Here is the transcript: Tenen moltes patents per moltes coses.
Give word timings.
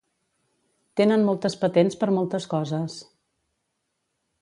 Tenen 1.01 1.27
moltes 1.27 1.57
patents 1.65 2.01
per 2.01 2.09
moltes 2.19 2.51
coses. 2.57 3.01